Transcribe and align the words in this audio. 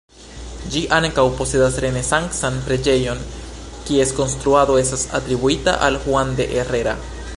Ĝi 0.75 0.79
ankaŭ 0.95 1.25
posedas 1.41 1.77
renesancan 1.85 2.57
preĝejon 2.69 3.21
kies 3.91 4.15
konstruado 4.21 4.79
estas 4.85 5.05
atribuita 5.21 5.77
al 5.89 6.01
Juan 6.07 6.35
de 6.41 6.51
Herrera. 6.57 6.97